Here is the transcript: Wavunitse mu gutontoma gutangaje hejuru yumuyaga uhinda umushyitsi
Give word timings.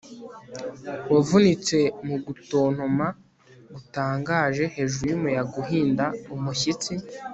Wavunitse 1.11 1.77
mu 2.07 2.15
gutontoma 2.25 3.05
gutangaje 3.73 4.63
hejuru 4.75 5.05
yumuyaga 5.11 5.55
uhinda 5.63 6.05
umushyitsi 6.35 6.93